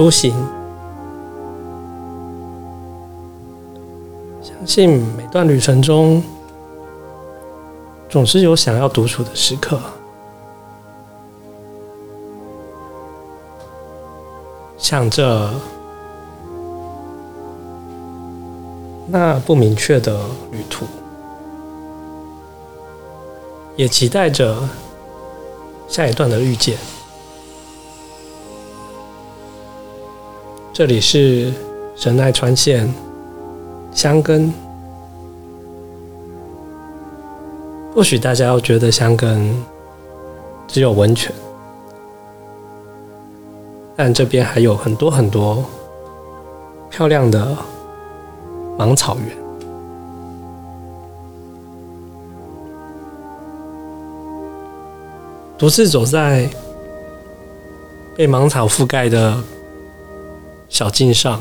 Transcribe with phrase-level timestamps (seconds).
[0.00, 0.32] 独行，
[4.40, 6.22] 相信每段旅程中，
[8.08, 9.78] 总是有想要独处的时刻，
[14.78, 15.50] 想着
[19.06, 20.18] 那不明确的
[20.50, 20.86] 旅途，
[23.76, 24.66] 也期待着
[25.86, 26.78] 下一段的遇见。
[30.72, 31.52] 这里是
[31.96, 32.88] 神奈川县
[33.92, 34.52] 箱根。
[37.92, 39.52] 或许大家要觉得箱根
[40.68, 41.34] 只有温泉，
[43.96, 45.64] 但这边还有很多很多
[46.88, 47.56] 漂亮的
[48.78, 49.36] 芒草原。
[55.58, 56.48] 独自走在
[58.16, 59.36] 被芒草覆盖的
[60.70, 61.38] 小径上，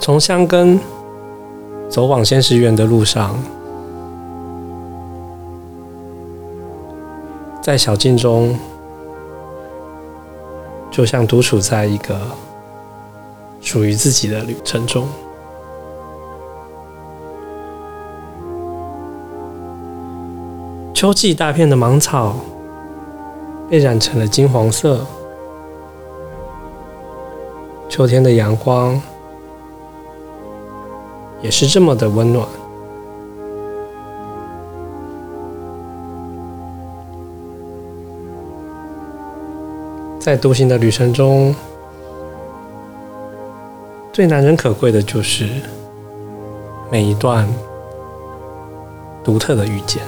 [0.00, 0.80] 从香根。
[1.88, 3.38] 走往仙石园的路上，
[7.62, 8.58] 在小径中，
[10.90, 12.20] 就像独处在一个
[13.60, 15.08] 属于自己的旅程中。
[20.92, 22.34] 秋季大片的芒草
[23.68, 25.04] 被染成了金黄色，
[27.88, 29.00] 秋天的阳光。
[31.42, 32.48] 也是这么的温暖。
[40.18, 41.54] 在独行的旅程中，
[44.12, 45.46] 最难能可贵的就是
[46.90, 47.46] 每一段
[49.22, 50.02] 独特的遇见。